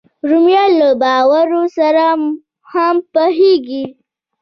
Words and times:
رومیان 0.29 0.71
له 0.81 0.89
بارو 1.01 1.63
سره 1.77 2.05
هم 2.71 2.93
پخېږي 3.13 3.85